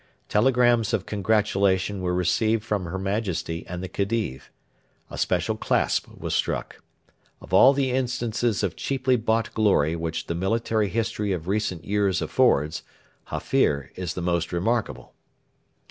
Telegrams 0.29 0.93
of 0.95 1.05
congratulation 1.05 2.01
were 2.01 2.15
received 2.15 2.63
from 2.63 2.85
her 2.85 2.97
Majesty 2.97 3.63
and 3.67 3.83
the 3.83 3.87
Khedive. 3.87 4.49
A 5.11 5.17
special 5.19 5.55
clasp 5.55 6.07
was 6.17 6.33
struck. 6.33 6.81
Of 7.39 7.53
all 7.53 7.71
the 7.73 7.91
instances 7.91 8.63
of 8.63 8.75
cheaply 8.75 9.15
bought 9.15 9.53
glory 9.53 9.95
which 9.95 10.25
the 10.25 10.33
military 10.33 10.89
history 10.89 11.33
of 11.33 11.47
recent 11.47 11.85
years 11.85 12.19
affords, 12.19 12.81
Hafir 13.25 13.91
is 13.95 14.15
the 14.15 14.23
most 14.23 14.51
remarkable. 14.51 15.13